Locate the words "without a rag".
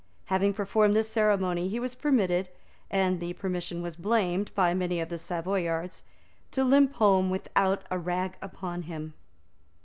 7.29-8.35